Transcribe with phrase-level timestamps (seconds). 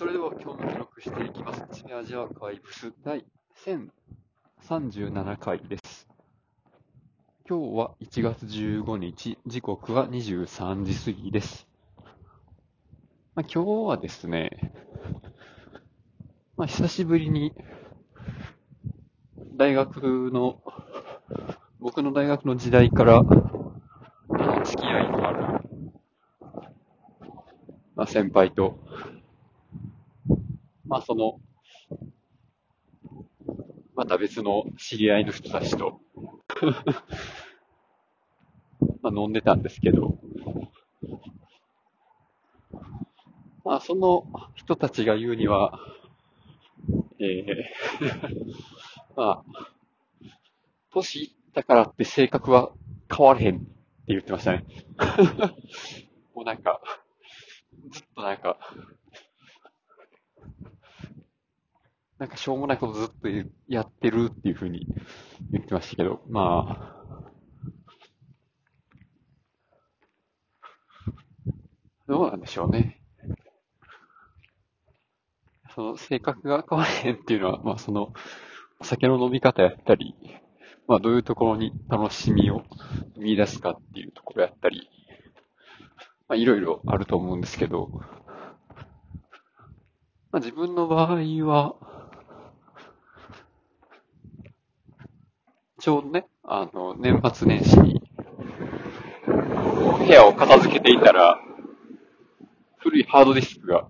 [0.00, 1.62] それでは今日も記録していきます。
[1.74, 3.22] チメアジアーカイブス第
[4.90, 6.08] 1037回です。
[7.46, 11.68] 今日は1月15日、時刻は23時過ぎです。
[13.34, 14.72] まあ、今日はですね、
[16.56, 17.52] まあ、久しぶりに
[19.58, 20.62] 大学の、
[21.78, 25.60] 僕の大学の時代から、あの付き合いのある、
[27.96, 28.88] まあ、先輩と、
[30.90, 31.40] まあその、
[33.94, 36.00] また別の知り合いの人たちと、
[39.00, 40.18] まあ飲んでたんですけど、
[43.64, 44.26] まあその
[44.56, 45.78] 人たちが言うには、
[47.20, 47.70] ええ
[49.14, 49.60] まあ、
[50.92, 52.72] 年いったからって性格は
[53.14, 53.66] 変われへんって
[54.08, 54.64] 言ってましたね。
[56.34, 56.80] もうなんか、
[57.90, 58.58] ずっとなんか、
[62.20, 63.28] なんかしょうもないことずっと
[63.66, 64.86] やってるっていう風に
[65.52, 67.22] 言ってましたけど、まあ、
[72.06, 73.00] どうなんでしょうね。
[75.74, 78.12] その性格が変われへんっていうのは、まあその、
[78.80, 80.14] お酒の飲み方やったり、
[80.86, 82.64] まあどういうところに楽しみを
[83.16, 84.90] 見出すかっていうところやったり、
[86.28, 87.88] まあいろいろあると思うんですけど、
[90.32, 91.14] まあ自分の場合
[91.46, 91.99] は、
[95.80, 98.02] ちょうどね、あの、年末年始に、
[99.26, 101.40] 部屋を片付けていたら、
[102.76, 103.88] 古いハードディスクが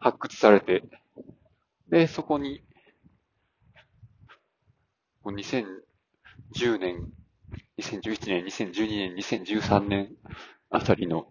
[0.00, 0.82] 発掘されて、
[1.88, 2.64] で、そこに、
[5.22, 7.12] もう2010年、
[7.78, 10.08] 2011年、2012年、2013年
[10.70, 11.28] あたりの、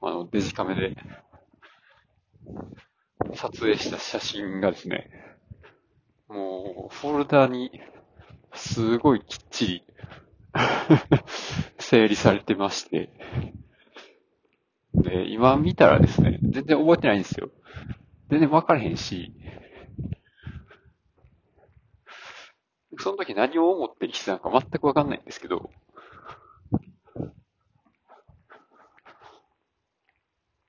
[0.00, 0.96] あの、デジカメで、
[3.34, 5.27] 撮影した写真がですね、
[6.28, 7.70] もう、フォルダに、
[8.54, 9.84] すごいきっちり、
[11.78, 13.10] 整理されてまして、
[14.94, 17.50] で、今見たらですね、全然覚えてないんですよ。
[18.30, 19.32] 全然分からへんし、
[22.98, 25.70] その時何を思ってきてたのか全く分かんないんですけど、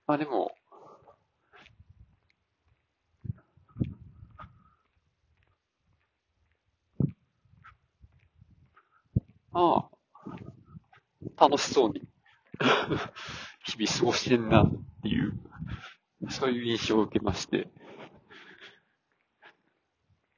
[0.08, 0.52] まあでも、
[9.54, 9.90] あ
[11.38, 12.08] あ、楽しそうに。
[13.66, 14.72] 日々過ごしてんなっ
[15.02, 15.40] ていう、
[16.30, 17.70] そういう印象を受けまして、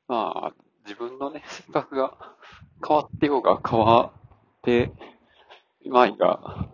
[0.08, 0.54] まあ、
[0.86, 2.36] 自分のね、性格が
[2.86, 4.14] 変わってようが変わ
[4.60, 4.92] って
[5.90, 6.68] まいが、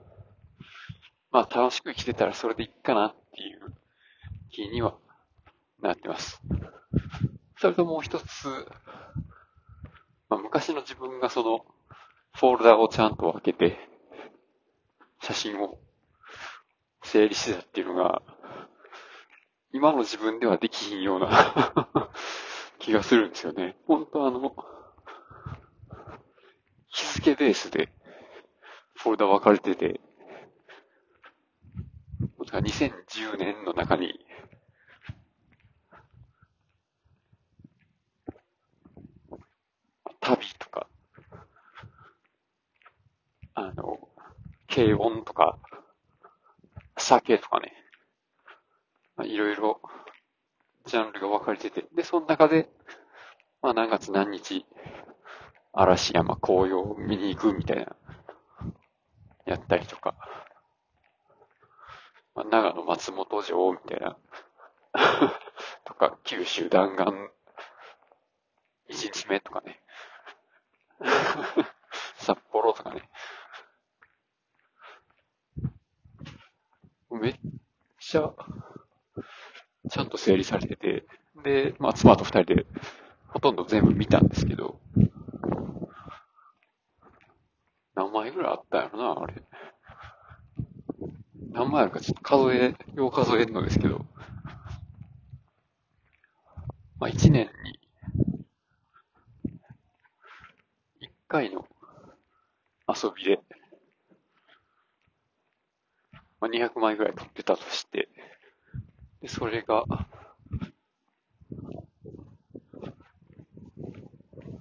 [1.31, 3.73] まあ楽しく生きてたらそれでいいかなっていう
[4.49, 4.97] 気には
[5.81, 6.41] なってます。
[7.59, 8.47] それともう一つ、
[10.29, 11.65] まあ昔の自分がその、
[12.37, 13.79] フォルダをちゃんと分けて、
[15.23, 15.79] 写真を
[17.01, 18.21] 整理してたっていうのが、
[19.73, 22.11] 今の自分ではできひんような
[22.77, 23.75] 気がするんですよね。
[23.87, 24.55] 本当あの、
[26.89, 27.91] 日付ベースで
[28.93, 29.99] フォルダ分かれてて、
[32.51, 34.23] 2010年の中に、
[40.19, 40.87] 旅とか、
[43.59, 43.97] あの、
[44.69, 45.57] 軽音とか、
[46.95, 47.73] 酒とかね、
[49.15, 49.81] まあ、いろいろ、
[50.85, 52.69] ジャンルが分かれてて、で、その中で、
[53.63, 54.67] まあ何月何日、
[55.73, 57.95] 嵐山紅葉を見に行くみたいな、
[59.47, 60.13] やったりとか、
[62.35, 64.17] まあ、長野松本城みたいな、
[65.83, 67.33] とか、九州弾丸、
[68.87, 69.81] 一日目とかね、
[72.17, 73.09] 札幌とかね、
[77.17, 77.35] めっ
[77.99, 78.33] ちゃ、
[79.89, 81.05] ちゃんと整理されてて、
[81.43, 82.65] で、まあ、妻と二人で、
[83.27, 84.79] ほとんど全部見たんですけど、
[87.95, 89.43] 何枚ぐらいあったんやろな、あれ。
[91.51, 94.05] 何枚あるかちょっと数え、よう数えんのですけど、
[96.99, 97.79] まあ、一年に、
[100.99, 101.67] 一回の
[102.87, 103.39] 遊びで、
[106.39, 108.09] まあ、200枚ぐらい撮ってたとして、
[109.21, 109.85] で、それが、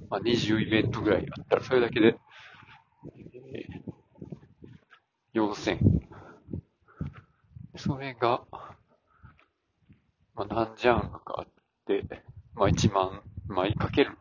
[0.09, 2.17] まあ、20イベントぐらいあったら、それだけで、
[3.45, 5.79] えー、4000。
[7.77, 8.43] それが、
[10.35, 11.47] まあ、何ジャンルかあっ
[11.87, 12.05] て、
[12.55, 14.17] まあ、1万枚かける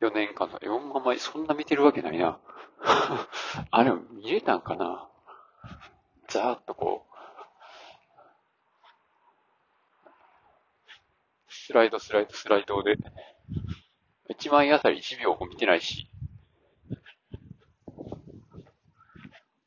[0.00, 0.58] 4年間だ。
[0.60, 2.38] 4万枚、そんな見てるわけないな。
[3.70, 5.07] あれ、見れたんかな
[6.28, 7.12] ざーっとこう、
[11.48, 12.96] スライド、スライド、スライドで、
[14.30, 16.10] 1枚あたり1秒も見てないし。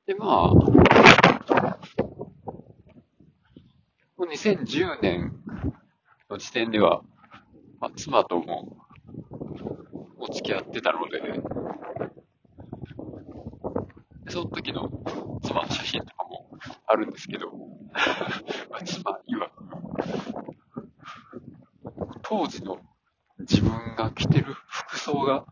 [0.06, 0.52] で、まあ、
[4.20, 5.34] 2010年
[6.30, 7.02] の時点では、
[7.80, 8.78] まあ、妻とも
[10.18, 11.22] お付き合ってたので、
[14.30, 14.90] その時の
[15.44, 16.21] 妻の写真とか
[16.86, 17.52] あるんですけど、
[18.70, 19.52] まあ、妻曰く、
[22.22, 22.80] 当時の
[23.40, 25.46] 自分が着てる服装が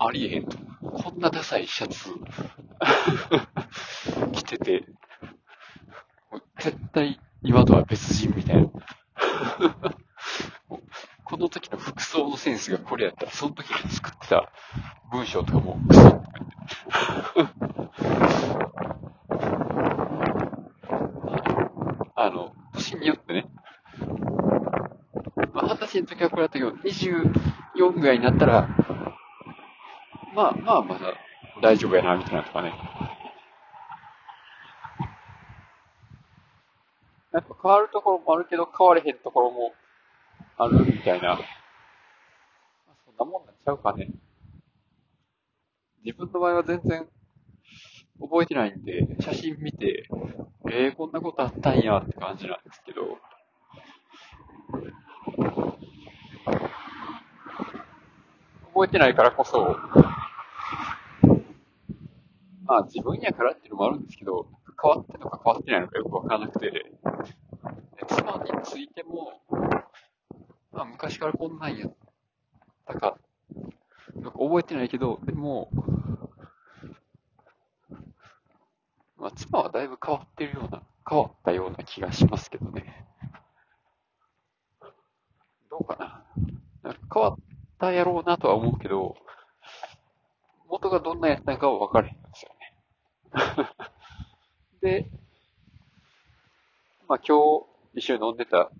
[0.00, 0.56] ありえへんと。
[0.80, 2.10] こんなダサいシャツ
[4.32, 4.86] 着てて、
[6.58, 8.68] 絶対今とは別人みたいな。
[11.24, 14.50] この時の服装のセンスがこれやったら、その時に作ってた
[15.12, 16.22] 文章とかもクソとか
[17.36, 17.77] 言って。
[22.20, 23.46] あの、年によってね、
[25.52, 28.68] まあ、二十歳の時はこれだったけど、24ぐらいになったら、
[30.34, 31.14] まあまあまだ
[31.62, 32.72] 大丈夫やな、みたいなとかね。
[37.32, 39.72] やっぱ変わるところもあるけど、変われへんところも
[40.56, 41.38] あるみたいな。
[43.04, 44.08] そんなもんなんちゃうかね。
[46.04, 47.08] 自分の場合は全然
[48.20, 50.08] 覚えてないんで、写真見て、
[50.70, 53.18] えー、こんなことあったんやって感じなんですけど、
[58.74, 59.76] 覚えてないからこそ、
[62.64, 64.46] まあ自分やからっていうのもあるんですけど、
[64.80, 66.70] 変わってるのか変わってないのかよくわからなくて、
[68.06, 69.32] 妻についても、
[70.70, 71.96] まあ昔からこんなんやっ
[72.86, 73.18] たか、
[74.14, 75.70] なんか覚えてないけど、でも、
[79.28, 83.06] まあ妻はだいぶ変わってるような、変わったような気がしますけどね。
[85.70, 86.24] どうかな。
[86.82, 87.36] なんか変わっ
[87.78, 89.16] たやろうなとは思うけど、
[90.68, 93.70] 元がどんなやつなのかは分かれへんんですよね。
[94.80, 95.10] で、
[97.06, 97.38] まあ今
[97.92, 98.70] 日一緒に飲んでた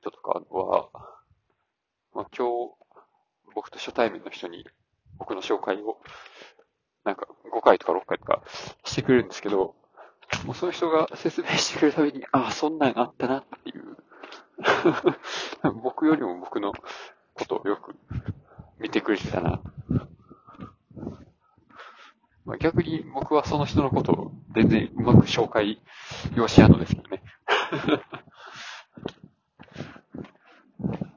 [0.00, 0.88] 人とかは、
[2.14, 2.74] まあ今日
[3.54, 4.66] 僕と初対面の人に
[5.18, 6.00] 僕の紹介を
[7.04, 8.05] なんか5回とか6回とか
[8.96, 9.74] してくれるんですけど、
[10.46, 13.98] もうその人が説明してくれるたびに、ああ、そんなんあったなっていう
[15.82, 16.72] 僕よりも僕の
[17.34, 17.94] ことをよく
[18.78, 19.60] 見てくれてたな。
[22.46, 25.82] まあ、逆に僕はその人のことを全然うまく紹介
[26.34, 27.22] 用しやのですけどね。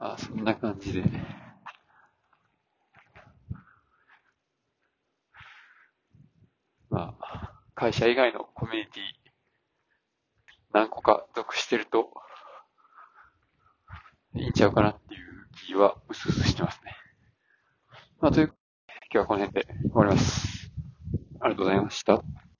[0.00, 1.04] あそんな感じで。
[6.90, 7.49] まあ、
[7.80, 9.02] 会社以外のコミュニティ
[10.74, 12.12] 何個か属してると
[14.36, 15.20] いいんちゃうかなっていう
[15.66, 16.92] 気はうすうすしてますね。
[18.20, 18.54] まあ、という、今
[19.12, 20.70] 日はこの辺で終わります。
[21.40, 22.22] ありがとうございました。